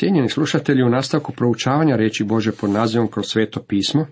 [0.00, 4.06] Cijenjeni slušatelji, u nastavku proučavanja reći Bože pod nazivom kroz sveto pismo,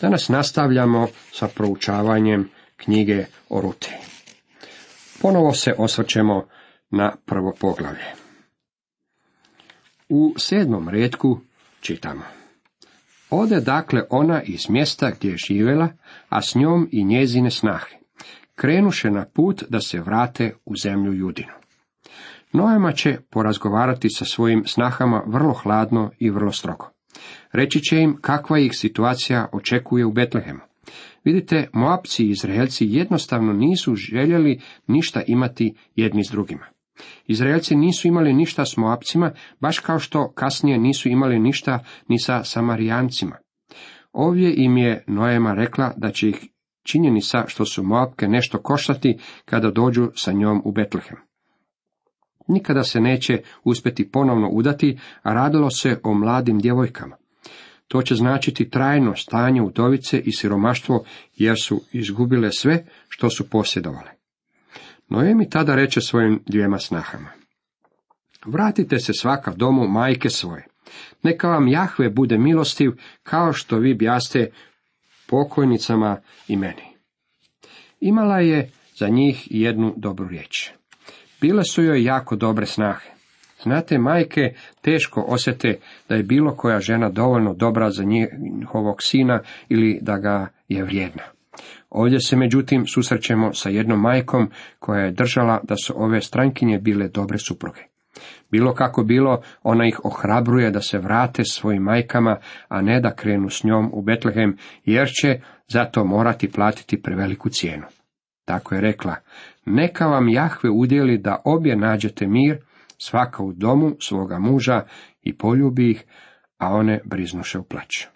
[0.00, 3.90] danas nastavljamo sa proučavanjem knjige o Ruti.
[5.22, 6.46] Ponovo se osvrćemo
[6.90, 8.04] na prvo poglavlje.
[10.08, 11.40] U sedmom redku
[11.80, 12.22] čitamo.
[13.30, 15.88] Ode dakle ona iz mjesta gdje je živjela,
[16.28, 17.96] a s njom i njezine snahe.
[18.54, 21.65] Krenuše na put da se vrate u zemlju Judinu.
[22.56, 26.90] Noema će porazgovarati sa svojim snahama vrlo hladno i vrlo strogo.
[27.52, 30.60] Reći će im kakva ih situacija očekuje u Betlehemu.
[31.24, 36.66] Vidite, Moapci i Izraelci jednostavno nisu željeli ništa imati jedni s drugima.
[37.26, 42.44] Izraelci nisu imali ništa s Moapcima, baš kao što kasnije nisu imali ništa ni sa
[42.44, 43.36] Samarijancima.
[44.12, 46.48] Ovdje im je Noema rekla da će ih
[46.86, 51.16] činjenica što su Moapke nešto koštati kada dođu sa njom u Betlehem.
[52.48, 57.16] Nikada se neće uspjeti ponovno udati, a radilo se o mladim djevojkama.
[57.88, 61.04] To će značiti trajno stanje udovice i siromaštvo,
[61.36, 64.10] jer su izgubile sve što su posjedovale.
[65.08, 67.30] Noemi tada reče svojim dvijema snahama.
[68.46, 70.66] Vratite se svaka domu majke svoje.
[71.22, 72.90] Neka vam Jahve bude milostiv,
[73.22, 74.50] kao što vi bjaste
[75.26, 76.16] pokojnicama
[76.48, 76.82] i meni.
[78.00, 80.70] Imala je za njih jednu dobru riječ.
[81.40, 83.10] Bile su joj jako dobre snahe.
[83.62, 85.78] Znate, majke teško osjete
[86.08, 91.22] da je bilo koja žena dovoljno dobra za njihovog sina ili da ga je vrijedna.
[91.90, 97.08] Ovdje se međutim susrećemo sa jednom majkom koja je držala da su ove strankinje bile
[97.08, 97.80] dobre supruge.
[98.50, 102.36] Bilo kako bilo, ona ih ohrabruje da se vrate svojim majkama,
[102.68, 107.86] a ne da krenu s njom u Betlehem, jer će zato morati platiti preveliku cijenu.
[108.44, 109.16] Tako je rekla,
[109.66, 112.58] neka vam Jahve udjeli da obje nađete mir,
[112.98, 114.82] svaka u domu svoga muža
[115.22, 116.04] i poljubi ih,
[116.58, 118.06] a one briznuše u plać.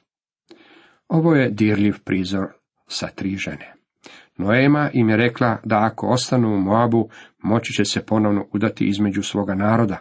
[1.08, 2.46] Ovo je dirljiv prizor
[2.86, 3.74] sa tri žene.
[4.36, 7.08] Noema im je rekla da ako ostanu u Moabu,
[7.38, 9.98] moći će se ponovno udati između svoga naroda.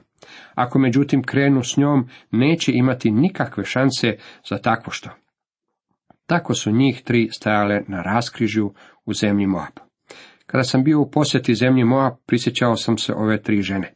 [0.56, 4.18] Ako međutim krenu s njom, neće imati nikakve šanse
[4.50, 5.10] za takvo što.
[6.26, 8.74] Tako su njih tri stajale na raskrižju
[9.06, 9.89] u zemlji Moab.
[10.52, 13.94] Kada sam bio u posjeti zemlji Moab, prisjećao sam se ove tri žene.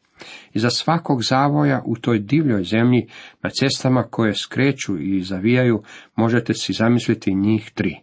[0.53, 3.07] Iza svakog zavoja u toj divljoj zemlji,
[3.41, 5.83] na cestama koje skreću i zavijaju,
[6.15, 7.95] možete si zamisliti njih tri.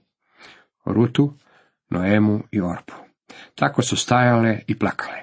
[0.85, 1.35] Rutu,
[1.91, 2.95] Noemu i Orpu.
[3.55, 5.19] Tako su stajale i plakale.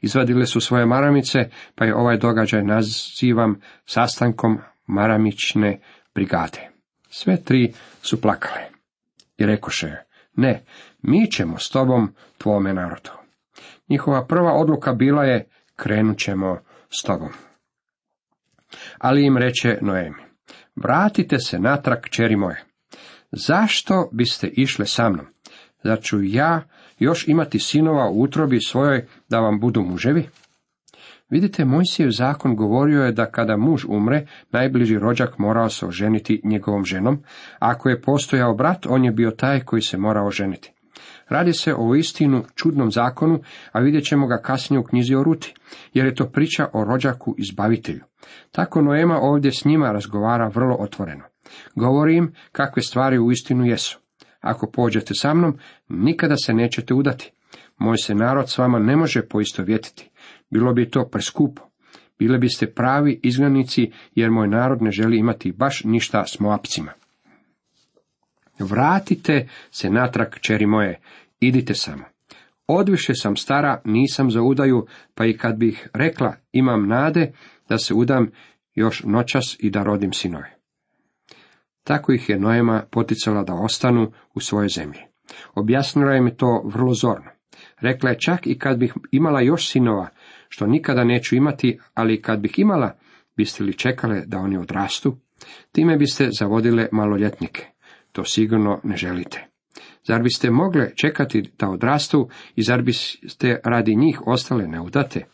[0.00, 1.38] Izvadile su svoje maramice,
[1.74, 5.80] pa je ovaj događaj nazivam sastankom maramične
[6.14, 6.70] brigade.
[7.08, 7.72] Sve tri
[8.02, 8.62] su plakale.
[9.38, 9.96] I rekoše,
[10.36, 10.64] ne,
[11.02, 13.10] mi ćemo s tobom, tvome narodu.
[13.88, 16.58] Njihova prva odluka bila je, krenut ćemo
[17.00, 17.28] s tobom.
[18.98, 20.22] Ali im reče Noemi,
[20.76, 22.64] vratite se natrag, čeri moje.
[23.32, 25.26] Zašto biste išle sa mnom?
[25.84, 26.62] Zar ću ja
[26.98, 30.28] još imati sinova u utrobi svojoj da vam budu muževi?
[31.30, 36.84] Vidite, Mojsijev zakon govorio je da kada muž umre, najbliži rođak morao se oženiti njegovom
[36.84, 40.72] ženom, a ako je postojao brat, on je bio taj koji se morao oženiti.
[41.28, 43.40] Radi se o istinu čudnom zakonu,
[43.72, 45.54] a vidjet ćemo ga kasnije u knjizi o Ruti,
[45.94, 48.00] jer je to priča o rođaku izbavitelju.
[48.52, 51.24] Tako Noema ovdje s njima razgovara vrlo otvoreno.
[51.74, 54.00] Govori im kakve stvari u istinu jesu.
[54.40, 55.58] Ako pođete sa mnom,
[55.88, 57.32] nikada se nećete udati.
[57.78, 60.09] Moj se narod s vama ne može poistovjetiti.
[60.50, 61.62] Bilo bi to preskupo.
[62.18, 66.92] Bile biste pravi izgnanici, jer moj narod ne želi imati baš ništa s Moapcima.
[68.58, 71.00] Vratite se natrag, čeri moje,
[71.40, 72.04] idite samo.
[72.66, 77.32] Odviše sam stara, nisam za udaju, pa i kad bih rekla imam nade
[77.68, 78.30] da se udam
[78.74, 80.56] još noćas i da rodim sinove.
[81.84, 85.00] Tako ih je Noema poticala da ostanu u svojoj zemlji.
[85.54, 87.30] Objasnila je mi to vrlo zorno.
[87.80, 90.08] Rekla je čak i kad bih imala još sinova,
[90.50, 92.98] što nikada neću imati, ali kad bih imala,
[93.36, 95.16] biste li čekale da oni odrastu?
[95.72, 97.66] Time biste zavodile maloljetnike.
[98.12, 99.46] To sigurno ne želite.
[100.04, 105.24] Zar biste mogle čekati da odrastu i zar biste radi njih ostale neudate?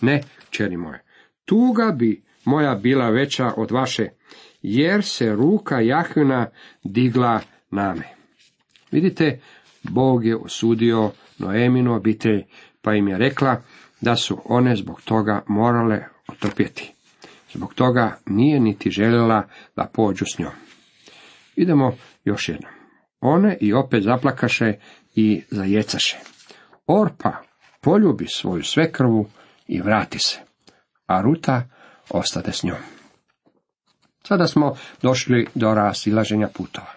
[0.00, 1.02] Ne, čeri moje.
[1.44, 4.08] Tuga bi moja bila veća od vaše,
[4.62, 6.46] jer se ruka Jahvina
[6.84, 7.40] digla
[7.70, 8.08] na me.
[8.90, 9.40] Vidite,
[9.82, 12.42] Bog je osudio Noeminu obitelj,
[12.82, 13.62] pa im je rekla
[14.04, 16.92] da su one zbog toga morale otrpjeti.
[17.52, 20.52] Zbog toga nije niti željela da pođu s njom.
[21.56, 22.72] Idemo još jednom.
[23.20, 24.72] One i opet zaplakaše
[25.14, 26.16] i zajecaše.
[26.86, 27.32] Orpa
[27.80, 29.26] poljubi svoju svekrvu
[29.68, 30.38] i vrati se,
[31.06, 31.62] a Ruta
[32.10, 32.78] ostade s njom.
[34.22, 36.92] Sada smo došli do razilaženja putova.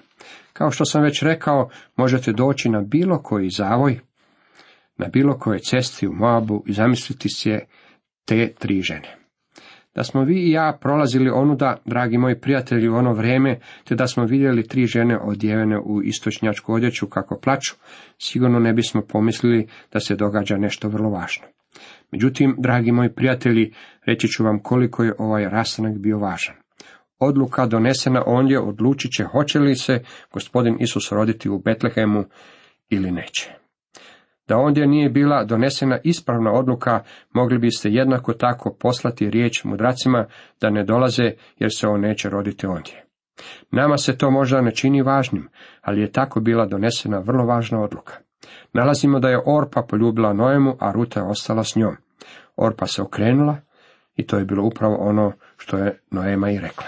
[0.53, 3.99] Kao što sam već rekao, možete doći na bilo koji zavoj,
[4.97, 7.59] na bilo kojoj cesti u Moabu i zamisliti se
[8.25, 9.17] te tri žene.
[9.95, 14.07] Da smo vi i ja prolazili onuda, dragi moji prijatelji, u ono vrijeme, te da
[14.07, 17.75] smo vidjeli tri žene odjevene u istočnjačku odjeću kako plaću,
[18.17, 21.45] sigurno ne bismo pomislili da se događa nešto vrlo važno.
[22.11, 23.73] Međutim, dragi moji prijatelji,
[24.05, 26.55] reći ću vam koliko je ovaj rastanak bio važan.
[27.19, 30.03] Odluka donesena ondje odlučit će hoće li se
[30.33, 32.25] gospodin Isus roditi u Betlehemu
[32.89, 33.66] ili neće.
[34.47, 37.03] Da ondje nije bila donesena ispravna odluka,
[37.33, 40.25] mogli biste jednako tako poslati riječ mudracima
[40.61, 43.03] da ne dolaze jer se on neće roditi ondje.
[43.71, 45.49] Nama se to možda ne čini važnim,
[45.81, 48.13] ali je tako bila donesena vrlo važna odluka.
[48.73, 51.95] Nalazimo da je Orpa poljubila Noemu, a Ruta je ostala s njom.
[52.57, 53.57] Orpa se okrenula
[54.15, 56.87] i to je bilo upravo ono što je Noema i rekla.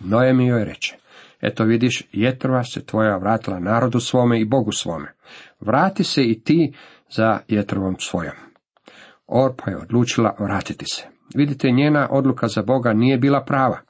[0.00, 0.96] Noemi joj reče,
[1.40, 5.12] eto vidiš, jetrva se tvoja vratila narodu svome i Bogu svome.
[5.60, 6.74] Vrati se i ti
[7.10, 8.34] za jetrovom svojom.
[9.26, 11.02] Orpa je odlučila vratiti se.
[11.34, 13.80] Vidite, njena odluka za Boga nije bila prava.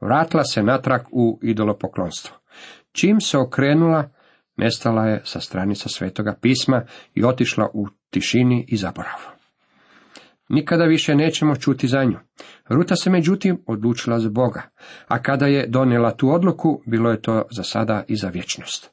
[0.00, 2.36] Vratila se natrag u idolopoklonstvo.
[2.92, 4.10] Čim se okrenula,
[4.56, 6.82] nestala je sa stranica svetoga pisma
[7.14, 9.31] i otišla u tišini i zaboravu.
[10.52, 12.18] Nikada više nećemo čuti za nju.
[12.68, 14.62] Ruta se međutim odlučila za Boga,
[15.08, 18.90] a kada je donijela tu odluku, bilo je to za sada i za vječnost.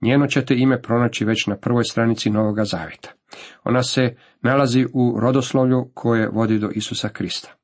[0.00, 3.10] Njeno ćete ime pronaći već na prvoj stranici Novoga Zavita.
[3.64, 7.54] Ona se nalazi u rodoslovlju koje vodi do Isusa Krista.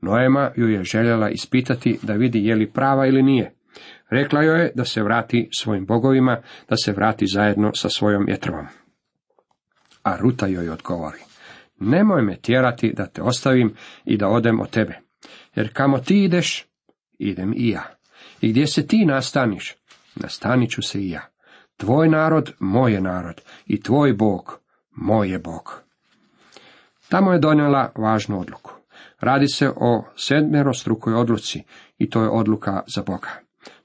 [0.00, 3.54] Noema ju je željela ispitati da vidi je li prava ili nije.
[4.10, 8.66] Rekla joj je da se vrati svojim bogovima, da se vrati zajedno sa svojom jetrovom.
[10.02, 11.33] A Ruta joj odgovori.
[11.80, 13.74] Nemoj me tjerati da te ostavim
[14.04, 14.98] i da odem od tebe.
[15.54, 16.66] Jer kamo ti ideš,
[17.18, 17.82] idem i ja.
[18.40, 19.74] I gdje se ti nastaniš,
[20.14, 21.28] nastanit ću se i ja.
[21.76, 24.60] Tvoj narod, moj je narod, i tvoj Bog,
[24.90, 25.82] moj je Bog.
[27.08, 28.72] Tamo je donijela važnu odluku.
[29.20, 31.62] Radi se o sedmerostrukoj odluci
[31.98, 33.28] i to je odluka za Boga.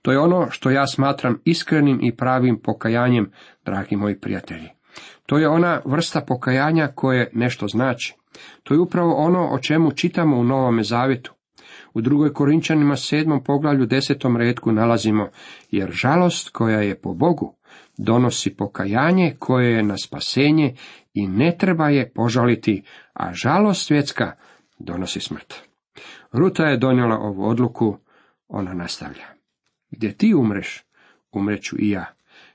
[0.01, 3.31] To je ono što ja smatram iskrenim i pravim pokajanjem,
[3.65, 4.69] dragi moji prijatelji.
[5.29, 8.15] To je ona vrsta pokajanja koje nešto znači.
[8.63, 11.33] To je upravo ono o čemu čitamo u Novome Zavjetu.
[11.93, 15.29] U drugoj Korinčanima sedmom poglavlju desetom redku nalazimo,
[15.71, 17.55] jer žalost koja je po Bogu
[17.97, 20.75] donosi pokajanje koje je na spasenje
[21.13, 22.83] i ne treba je požaliti,
[23.13, 24.31] a žalost svjetska
[24.79, 25.53] donosi smrt.
[26.31, 27.97] Ruta je donijela ovu odluku,
[28.47, 29.25] ona nastavlja.
[29.91, 30.83] Gdje ti umreš,
[31.31, 32.05] umreću i ja.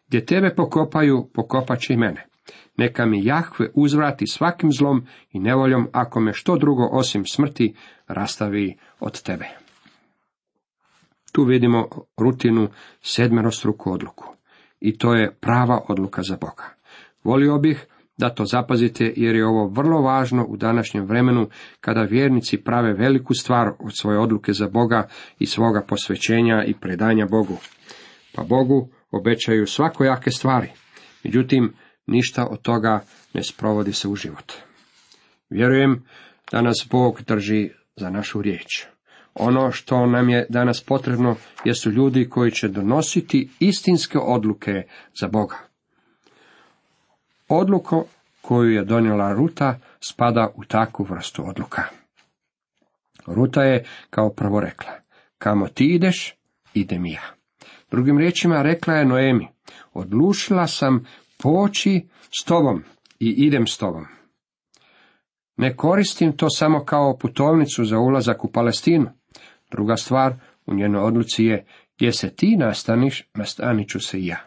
[0.06, 2.33] Gdje tebe pokopaju, pokopat i mene.
[2.76, 7.74] Neka mi Jahve uzvrati svakim zlom i nevoljom, ako me što drugo osim smrti
[8.08, 9.44] rastavi od tebe.
[11.32, 12.68] Tu vidimo rutinu
[13.02, 14.24] sedmerostruku odluku.
[14.80, 16.64] I to je prava odluka za Boga.
[17.24, 17.86] Volio bih
[18.16, 21.48] da to zapazite jer je ovo vrlo važno u današnjem vremenu
[21.80, 27.26] kada vjernici prave veliku stvar od svoje odluke za Boga i svoga posvećenja i predanja
[27.26, 27.56] Bogu.
[28.34, 30.68] Pa Bogu obećaju svakojake stvari.
[31.24, 31.72] Međutim,
[32.06, 33.00] ništa od toga
[33.34, 34.52] ne sprovodi se u život.
[35.50, 36.04] Vjerujem
[36.52, 38.86] da nas Bog drži za našu riječ.
[39.34, 44.82] Ono što nam je danas potrebno jesu ljudi koji će donositi istinske odluke
[45.20, 45.56] za Boga.
[47.48, 48.06] Odluko
[48.40, 51.82] koju je donijela Ruta spada u takvu vrstu odluka.
[53.26, 54.92] Ruta je kao prvo rekla,
[55.38, 56.34] kamo ti ideš,
[56.74, 57.22] idem ja.
[57.90, 59.48] Drugim riječima rekla je Noemi,
[59.92, 61.06] odlučila sam
[61.44, 62.08] poći
[62.40, 62.82] s tobom
[63.20, 64.06] i idem s tobom.
[65.56, 69.10] Ne koristim to samo kao putovnicu za ulazak u Palestinu.
[69.70, 70.34] Druga stvar
[70.66, 74.38] u njenoj odluci je, gdje se ti nastaniš, nastanit ću se i ja.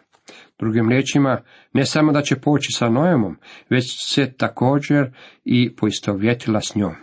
[0.58, 3.36] Drugim riječima, ne samo da će poći sa Nojemom,
[3.70, 5.10] već se također
[5.44, 6.94] i poistovjetila s njom.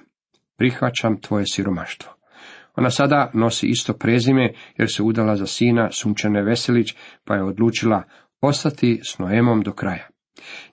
[0.57, 2.15] Prihvaćam tvoje siromaštvo.
[2.75, 8.03] Ona sada nosi isto prezime, jer se udala za sina Sunčane Veselić, pa je odlučila
[8.45, 10.07] ostati s Noemom do kraja.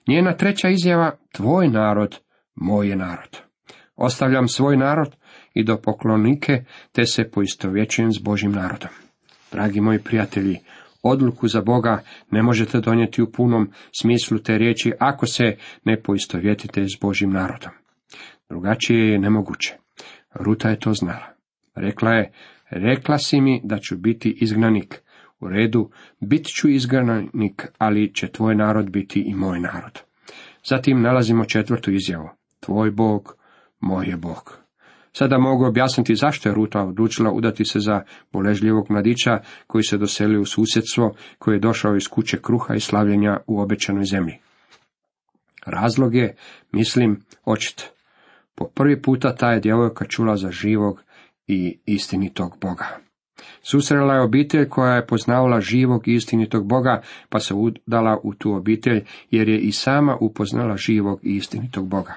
[0.07, 2.19] Njena treća izjava, tvoj narod,
[2.55, 3.41] moj je narod.
[3.95, 5.15] Ostavljam svoj narod
[5.53, 8.89] i do poklonike, te se poistovjećujem s Božim narodom.
[9.51, 10.59] Dragi moji prijatelji,
[11.03, 12.01] odluku za Boga
[12.31, 17.71] ne možete donijeti u punom smislu te riječi ako se ne poistovjetite s Božim narodom.
[18.49, 19.77] Drugačije je nemoguće.
[20.33, 21.33] Ruta je to znala.
[21.75, 22.31] Rekla je,
[22.69, 25.02] rekla si mi da ću biti izgnanik.
[25.43, 29.99] U redu, bit ću izgnanik, ali će tvoj narod biti i moj narod.
[30.65, 32.29] Zatim nalazimo četvrtu izjavu.
[32.59, 33.35] Tvoj Bog,
[33.79, 34.57] moj je Bog.
[35.13, 40.41] Sada mogu objasniti zašto je Ruta odlučila udati se za boležljivog mladića koji se doselio
[40.41, 44.37] u susjedstvo, koji je došao iz kuće kruha i slavljenja u obećanoj zemlji.
[45.65, 46.35] Razlog je,
[46.71, 47.91] mislim, očit.
[48.55, 51.01] Po prvi puta ta je djevojka čula za živog
[51.47, 53.02] i istinitog Boga.
[53.63, 58.53] Susrela je obitelj koja je poznavala živog i istinitog Boga, pa se udala u tu
[58.53, 62.13] obitelj, jer je i sama upoznala živog i istinitog Boga.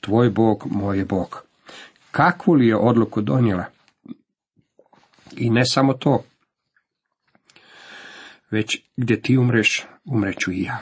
[0.00, 1.42] Tvoj Bog, moj je Bog.
[2.10, 3.64] Kakvu li je odluku donijela?
[5.36, 6.24] I ne samo to,
[8.50, 10.78] već gdje ti umreš, umreću i ja.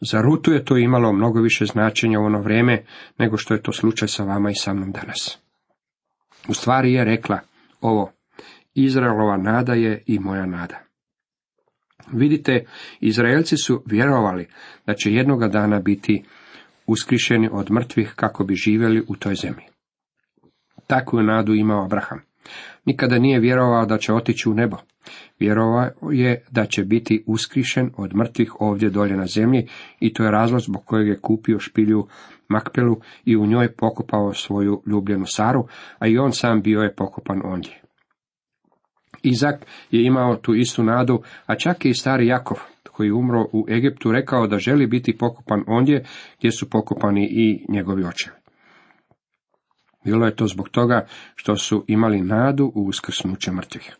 [0.00, 2.84] Za Rutu je to imalo mnogo više značenja u ono vrijeme
[3.18, 5.38] nego što je to slučaj sa vama i sa mnom danas.
[6.48, 7.38] U stvari je rekla
[7.80, 8.12] ovo,
[8.74, 10.78] Izraelova nada je i moja nada.
[12.12, 12.64] Vidite,
[13.00, 14.48] Izraelci su vjerovali
[14.86, 16.24] da će jednoga dana biti
[16.86, 19.64] uskrišeni od mrtvih kako bi živjeli u toj zemlji.
[20.86, 22.20] Takvu nadu imao Abraham.
[22.84, 24.76] Nikada nije vjerovao da će otići u nebo.
[25.38, 29.68] Vjerovao je da će biti uskrišen od mrtvih ovdje dolje na zemlji
[30.00, 32.06] i to je razlog zbog kojeg je kupio špilju
[32.48, 35.66] Makpelu i u njoj pokopao svoju ljubljenu Saru,
[35.98, 37.80] a i on sam bio je pokopan ondje.
[39.22, 42.58] Izak je imao tu istu nadu, a čak i stari Jakov,
[42.92, 46.04] koji umro u Egiptu, rekao da želi biti pokopan ondje
[46.38, 48.36] gdje su pokopani i njegovi očevi.
[50.04, 53.96] Bilo je to zbog toga što su imali nadu u uskrsnuće mrtvih.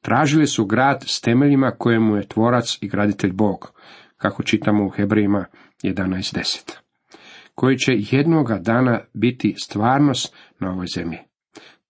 [0.00, 3.72] Tražili su grad s temeljima kojemu je tvorac i graditelj Bog,
[4.16, 5.44] kako čitamo u Hebrejima
[5.82, 6.72] 11.10,
[7.54, 11.18] koji će jednoga dana biti stvarnost na ovoj zemlji.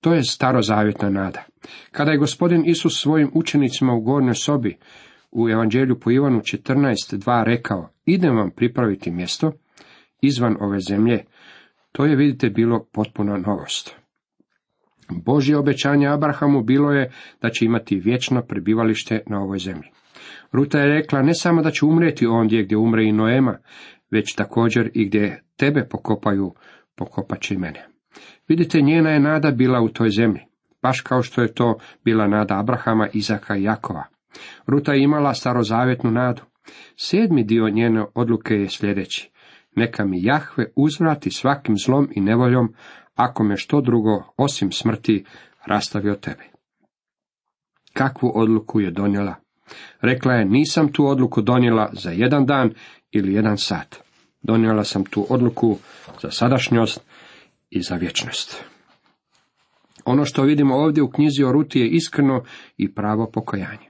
[0.01, 1.45] To je starozavjetna nada.
[1.91, 4.79] Kada je gospodin Isus svojim učenicima u gornjoj sobi
[5.31, 9.53] u Evanđelju po Ivanu 14.2 rekao, idem vam pripraviti mjesto
[10.21, 11.25] izvan ove zemlje,
[11.93, 13.97] to je, vidite, bilo potpuna novost.
[15.11, 17.11] Božje obećanje Abrahamu bilo je
[17.43, 19.89] da će imati vječno prebivalište na ovoj zemlji.
[20.53, 23.59] Ruta je rekla ne samo da će umrijeti ondje gdje umre i Noema,
[24.11, 26.55] već također i gdje tebe pokopaju,
[26.97, 27.87] pokopat mene.
[28.49, 30.41] Vidite, njena je nada bila u toj zemlji,
[30.83, 34.05] baš kao što je to bila nada Abrahama, Izaka i Jakova.
[34.67, 36.43] Ruta je imala starozavjetnu nadu.
[36.97, 39.31] Sedmi dio njene odluke je sljedeći.
[39.77, 42.75] Neka mi Jahve uzvrati svakim zlom i nevoljom,
[43.19, 45.25] ako me što drugo, osim smrti,
[45.67, 46.45] rastavi od tebe.
[47.93, 49.35] Kakvu odluku je donijela?
[50.01, 52.75] Rekla je, nisam tu odluku donijela za jedan dan
[53.11, 53.97] ili jedan sat.
[54.43, 55.77] Donijela sam tu odluku
[56.23, 57.01] za sadašnjost
[57.71, 58.65] i za vječnost.
[60.05, 62.43] Ono što vidimo ovdje u knjizi o Ruti je iskreno
[62.77, 63.89] i pravo pokajanje.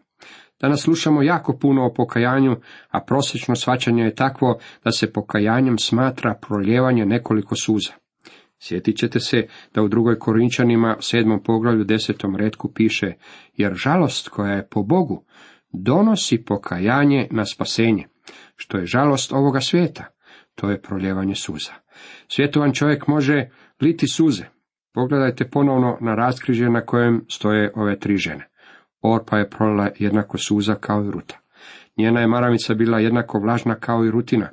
[0.61, 2.57] Danas slušamo jako puno o pokajanju,
[2.89, 7.93] a prosječno svačanje je takvo da se pokajanjem smatra proljevanje nekoliko suza.
[8.61, 13.13] Sjetit ćete se da u drugoj Korinčanima, sedmom poglavlju, desetom redku piše,
[13.57, 15.25] jer žalost koja je po Bogu
[15.73, 18.05] donosi pokajanje na spasenje,
[18.57, 20.05] što je žalost ovoga svijeta,
[20.55, 21.73] to je proljevanje suza.
[22.29, 23.51] Svjetovan čovjek može
[23.81, 24.45] liti suze.
[24.95, 28.49] Pogledajte ponovno na raskrižje na kojem stoje ove tri žene.
[29.03, 31.39] Orpa je prolila jednako suza kao i ruta.
[31.97, 34.51] Njena je maramica bila jednako vlažna kao i rutina.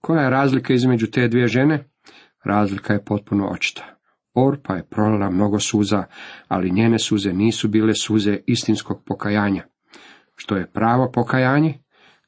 [0.00, 1.84] Koja je razlika između te dvije žene?
[2.44, 3.94] Razlika je potpuno očita.
[4.34, 6.04] Orpa je prolila mnogo suza,
[6.48, 9.64] ali njene suze nisu bile suze istinskog pokajanja.
[10.36, 11.78] Što je pravo pokajanje?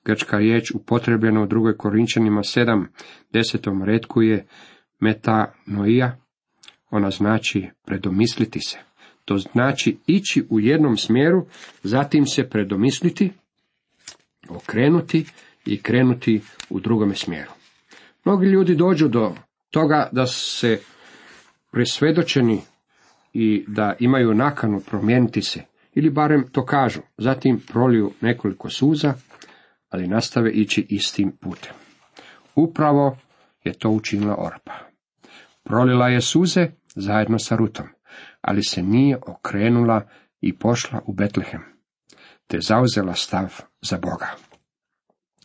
[0.04, 2.86] Grčka riječ upotrebljena u drugoj Korinčanima 7,
[3.32, 4.46] desetom redku je
[5.00, 6.16] metanoija,
[6.90, 8.78] ona znači predomisliti se.
[9.24, 11.46] To znači ići u jednom smjeru,
[11.82, 13.32] zatim se predomisliti,
[14.48, 15.24] okrenuti
[15.66, 17.50] i krenuti u drugome smjeru.
[18.24, 19.34] Mnogi ljudi dođu do
[19.76, 20.80] toga da se
[21.70, 22.60] presvedočeni
[23.32, 25.62] i da imaju nakanu promijeniti se,
[25.94, 29.14] ili barem to kažu, zatim proliju nekoliko suza,
[29.90, 31.72] ali nastave ići istim putem.
[32.54, 33.16] Upravo
[33.64, 34.72] je to učinila Orpa.
[35.64, 37.86] Prolila je suze zajedno sa Rutom,
[38.40, 40.02] ali se nije okrenula
[40.40, 41.62] i pošla u Betlehem,
[42.46, 44.30] te zauzela stav za Boga.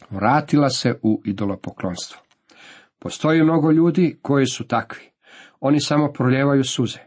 [0.09, 2.30] Vratila se u idolopoklonstvo.
[3.03, 5.03] Postoji mnogo ljudi koji su takvi.
[5.59, 6.99] Oni samo proljevaju suze.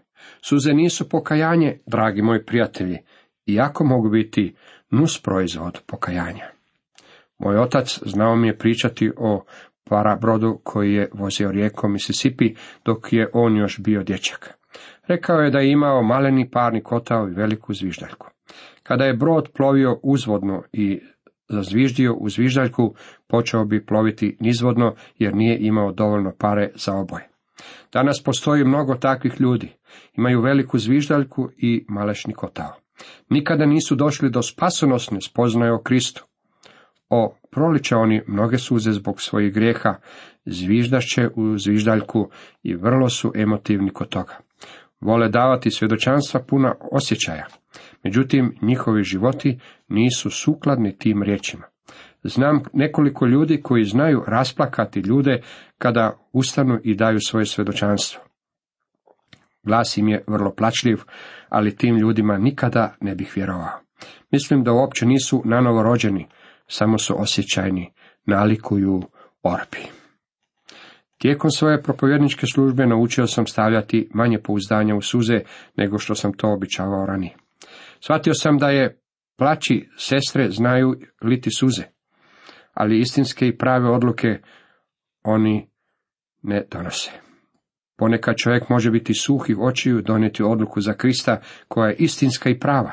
[0.49, 2.99] Suze nisu pokajanje, dragi moji prijatelji,
[3.47, 4.55] iako mogu biti
[4.91, 6.47] nus proizvod pokajanja.
[7.39, 9.45] Moj otac znao mi je pričati o
[9.85, 14.59] parabrodu koji je vozio rijekom Mississippi dok je on još bio dječak.
[15.07, 18.27] Rekao je da je imao maleni parni kotao i veliku zviždaljku.
[18.83, 21.01] Kada je brod plovio uzvodno i
[21.49, 22.95] zazviždio u zviždaljku,
[23.35, 27.29] počeo bi ploviti nizvodno jer nije imao dovoljno pare za oboje.
[27.93, 29.73] Danas postoji mnogo takvih ljudi.
[30.17, 32.75] Imaju veliku zviždaljku i malešni kotao.
[33.29, 36.25] Nikada nisu došli do spasonosne spoznaje o Kristu.
[37.11, 39.95] O, proliče oni mnoge suze zbog svojih grijeha,
[40.45, 42.31] zviždašće u zviždaljku
[42.63, 44.39] i vrlo su emotivni kod toga.
[45.01, 47.47] Vole davati svjedočanstva puna osjećaja.
[48.05, 51.74] Međutim, njihovi životi nisu sukladni tim riječima.
[52.25, 55.43] Znam nekoliko ljudi koji znaju rasplakati ljude
[55.79, 58.23] kada ustanu i daju svoje svjedočanstvo.
[59.63, 61.03] Glas im je vrlo plačljiv,
[61.49, 63.81] ali tim ljudima nikada ne bih vjerovao.
[64.31, 66.27] Mislim da uopće nisu nanovo rođeni,
[66.67, 67.93] samo su osjećajni,
[68.27, 69.03] nalikuju
[69.43, 69.79] orbi.
[71.19, 75.41] Tijekom svoje propovjedničke službe naučio sam stavljati manje pouzdanja u suze
[75.77, 77.37] nego što sam to običavao ranije.
[78.01, 79.01] Shvatio sam da je
[79.37, 81.94] plaći sestre znaju liti suze,
[82.75, 84.39] ali istinske i prave odluke
[85.23, 85.69] oni
[86.43, 87.11] ne donose.
[87.97, 92.93] Ponekad čovjek može biti suhih očiju donijeti odluku za Krista koja je istinska i prava.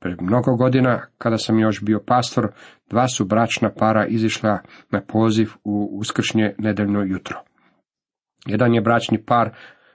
[0.00, 2.52] Pred mnogo godina, kada sam još bio pastor,
[2.90, 4.58] dva su bračna para izišla
[4.90, 7.40] na poziv u uskršnje nedeljno jutro.
[8.46, 9.50] Jedan je bračni par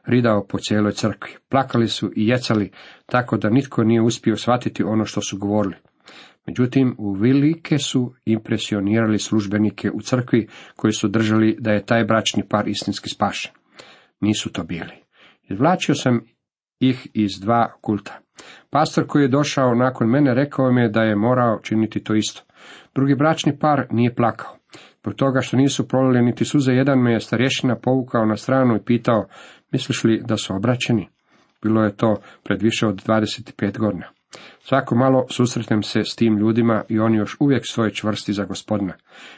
[0.05, 1.31] ridao po cijeloj crkvi.
[1.49, 2.71] Plakali su i jecali,
[3.05, 5.75] tako da nitko nije uspio shvatiti ono što su govorili.
[6.47, 12.43] Međutim, u velike su impresionirali službenike u crkvi koji su držali da je taj bračni
[12.49, 13.51] par istinski spašen.
[14.21, 14.93] Nisu to bili.
[15.49, 16.21] Izvlačio sam
[16.79, 18.19] ih iz dva kulta.
[18.69, 22.41] Pastor koji je došao nakon mene rekao mi je da je morao činiti to isto.
[22.95, 24.55] Drugi bračni par nije plakao.
[25.01, 28.85] Zbog toga što nisu prolili niti suze, jedan me je starješina povukao na stranu i
[28.85, 29.25] pitao,
[29.71, 31.09] misliš li da su obraćeni?
[31.63, 34.05] Bilo je to pred više od 25 godina.
[34.59, 38.93] Svako malo susretnem se s tim ljudima i oni još uvijek stoje čvrsti za gospodina.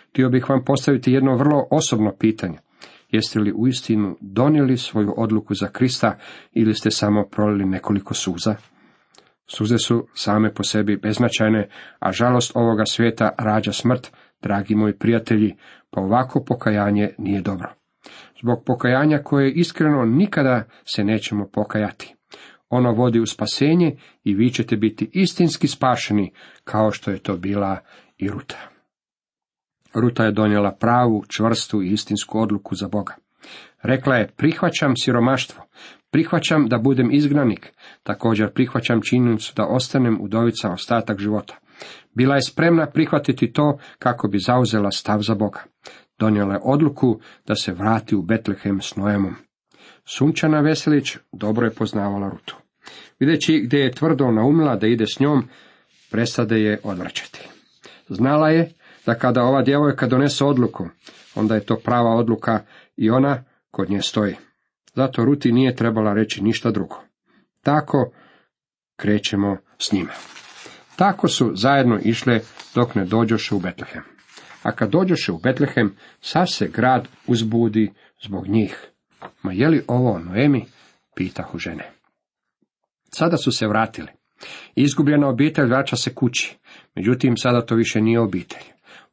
[0.10, 2.58] Htio bih vam postaviti jedno vrlo osobno pitanje.
[3.10, 6.18] Jeste li uistinu donijeli svoju odluku za Krista
[6.52, 8.56] ili ste samo prolili nekoliko suza?
[9.48, 11.70] Suze su same po sebi beznačajne,
[12.00, 14.12] a žalost ovoga svijeta rađa smrt,
[14.42, 15.56] dragi moji prijatelji,
[15.90, 17.74] pa ovako pokajanje nije dobro.
[18.42, 20.64] Zbog pokajanja koje iskreno nikada
[20.96, 22.16] se nećemo pokajati.
[22.72, 27.80] Ono vodi u spasenje i vi ćete biti istinski spašeni, kao što je to bila
[28.18, 28.58] i Ruta.
[29.94, 33.16] Ruta je donijela pravu, čvrstu i istinsku odluku za Boga.
[33.82, 35.64] Rekla je, prihvaćam siromaštvo,
[36.12, 41.58] prihvaćam da budem izgnanik, također prihvaćam činjenicu da ostanem udovica ostatak života.
[42.14, 45.64] Bila je spremna prihvatiti to kako bi zauzela stav za Boga.
[46.20, 49.36] Donijela je odluku da se vrati u Betlehem s Nojemom.
[50.06, 52.61] Sunčana Veselić dobro je poznavala Rutu.
[53.22, 55.48] Videći gdje je tvrdo naumila da ide s njom,
[56.12, 57.40] presade je odvraćati.
[58.10, 58.72] Znala je
[59.06, 60.88] da kada ova djevojka donese odluku,
[61.36, 62.60] onda je to prava odluka
[62.98, 64.36] i ona kod nje stoji.
[64.96, 67.04] Zato Ruti nije trebala reći ništa drugo.
[67.64, 68.12] Tako
[68.96, 70.14] krećemo s njima.
[70.96, 72.40] Tako su zajedno išle
[72.76, 74.04] dok ne dođoše u Betlehem.
[74.64, 77.92] A kad dođoše u Betlehem, sav se grad uzbudi
[78.24, 78.88] zbog njih.
[79.44, 80.66] Ma je li ovo Noemi?
[81.16, 82.01] Pitahu žene.
[83.16, 84.08] Sada su se vratili.
[84.76, 86.58] Izgubljena obitelj vraća se kući.
[86.96, 88.64] Međutim, sada to više nije obitelj.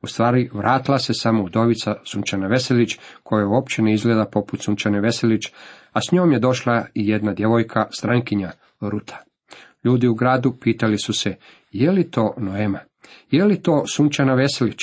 [0.02, 5.46] U stvari, vratila se samo udovica Sunčana Veselić, koja uopće ne izgleda poput Sunčane Veselić,
[5.92, 9.24] a s njom je došla i jedna djevojka, strankinja, Ruta.
[9.84, 11.36] Ljudi u gradu pitali su se,
[11.70, 12.78] je li to Noema?
[13.30, 14.78] Je li to Sunčana Veselić?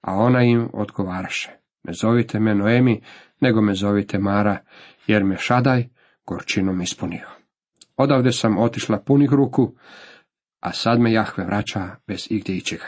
[0.00, 1.50] A ona im odgovaraše,
[1.84, 3.02] ne zovite me Noemi,
[3.40, 4.58] nego me zovite Mara,
[5.06, 5.88] jer me Šadaj
[6.26, 7.37] gorčinom ispunio.
[7.98, 9.74] Odavde sam otišla punih ruku,
[10.60, 12.86] a sad me Jahve vraća bez igdje ičega.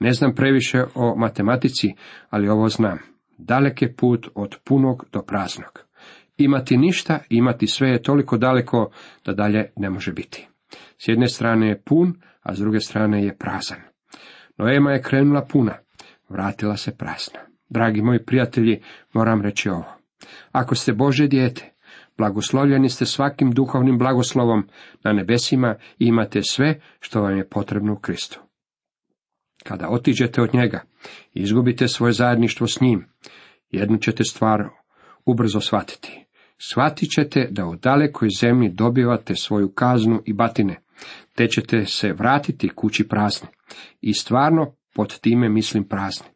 [0.00, 1.94] Ne znam previše o matematici,
[2.30, 2.98] ali ovo znam.
[3.38, 5.80] Dalek je put od punog do praznog.
[6.36, 8.90] Imati ništa, imati sve je toliko daleko
[9.24, 10.48] da dalje ne može biti.
[10.98, 13.78] S jedne strane je pun, a s druge strane je prazan.
[14.58, 15.78] Noema je krenula puna,
[16.28, 17.40] vratila se prazna.
[17.68, 19.96] Dragi moji prijatelji, moram reći ovo.
[20.52, 21.72] Ako ste Bože dijete,
[22.18, 24.68] blagoslovljeni ste svakim duhovnim blagoslovom
[25.04, 28.40] na nebesima i imate sve što vam je potrebno u Kristu.
[29.64, 30.80] Kada otiđete od njega,
[31.34, 33.06] izgubite svoje zajedništvo s njim,
[33.70, 34.68] jednu ćete stvar
[35.24, 36.24] ubrzo shvatiti.
[36.58, 40.80] Shvatit ćete da u dalekoj zemlji dobivate svoju kaznu i batine,
[41.34, 43.48] te ćete se vratiti kući prazni.
[44.00, 46.26] I stvarno pod time mislim prazni.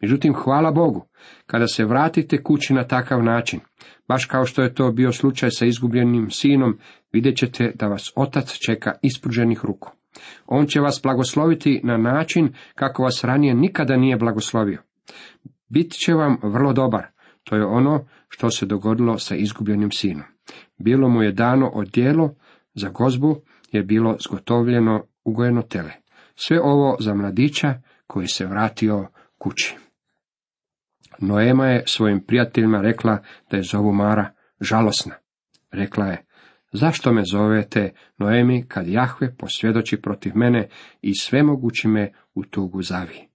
[0.00, 1.08] Međutim, hvala Bogu,
[1.46, 3.60] kada se vratite kući na takav način,
[4.08, 6.78] baš kao što je to bio slučaj sa izgubljenim sinom,
[7.12, 9.90] vidjet ćete da vas otac čeka ispruženih ruku.
[10.46, 14.82] On će vas blagosloviti na način kako vas ranije nikada nije blagoslovio.
[15.68, 17.06] Bit će vam vrlo dobar,
[17.46, 20.24] To je ono što se dogodilo sa izgubljenim sinom.
[20.78, 22.34] Bilo mu je dano odjelo
[22.74, 23.36] za gozbu
[23.72, 25.92] je bilo zgotovljeno ugojeno tele.
[26.34, 27.74] Sve ovo za mladića
[28.06, 29.06] koji se vratio
[29.38, 29.76] kući.
[31.18, 33.18] Noema je svojim prijateljima rekla
[33.50, 35.14] da je zovu Mara žalosna.
[35.72, 36.24] Rekla je,
[36.72, 40.68] zašto me zovete Noemi kad Jahve posvjedoči protiv mene
[41.02, 43.28] i svemogući me u tugu zavi?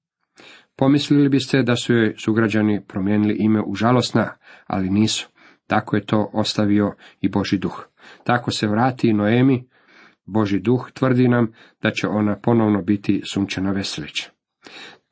[0.75, 4.29] Pomislili biste da su joj sugrađani promijenili ime u žalosna,
[4.67, 5.29] ali nisu.
[5.67, 7.85] Tako je to ostavio i Boži duh.
[8.23, 9.67] Tako se vrati Noemi,
[10.25, 14.29] Boži duh tvrdi nam da će ona ponovno biti sunčana veselić.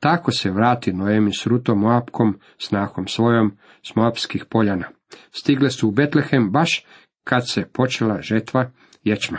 [0.00, 4.88] Tako se vrati Noemi s Rutom Moapkom, snahom svojom, s Moapskih poljana.
[5.32, 6.86] Stigle su u Betlehem baš
[7.24, 8.70] kad se počela žetva
[9.04, 9.38] ječma.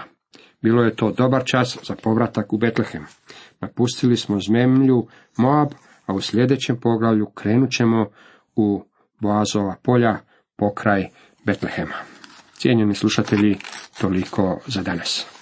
[0.62, 3.06] Bilo je to dobar čas za povratak u Betlehem.
[3.60, 5.70] Napustili smo zemlju Moab,
[6.06, 8.06] a u sljedećem poglavlju krenut ćemo
[8.56, 8.86] u
[9.22, 10.20] Boazova polja
[10.58, 11.10] pokraj
[11.46, 11.96] Betlehema.
[12.54, 13.58] Cijenjeni slušatelji,
[14.00, 15.41] toliko za danas.